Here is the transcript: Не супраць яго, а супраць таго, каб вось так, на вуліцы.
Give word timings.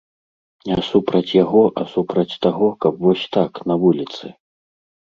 Не 0.69 0.77
супраць 0.87 1.35
яго, 1.43 1.61
а 1.83 1.85
супраць 1.93 2.39
таго, 2.47 2.73
каб 2.87 2.93
вось 3.05 3.31
так, 3.39 3.51
на 3.71 3.75
вуліцы. 3.87 4.25